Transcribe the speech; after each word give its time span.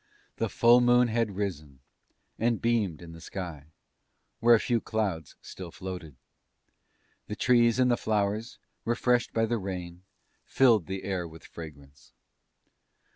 The 0.37 0.49
full 0.49 0.81
moon 0.81 1.09
had 1.09 1.35
risen 1.35 1.79
and 2.39 2.59
beamed 2.59 3.03
in 3.03 3.11
the 3.11 3.21
sky, 3.21 3.67
where 4.39 4.55
a 4.55 4.59
few 4.59 4.81
clouds 4.81 5.35
still 5.43 5.69
floated. 5.69 6.15
The 7.27 7.35
trees 7.35 7.77
and 7.77 7.91
the 7.91 7.97
flowers, 7.97 8.57
refreshed 8.83 9.31
by 9.31 9.45
the 9.45 9.59
rain, 9.59 10.01
filled 10.43 10.87
the 10.87 11.03
air 11.03 11.27
with 11.27 11.45
fragrance. 11.45 12.13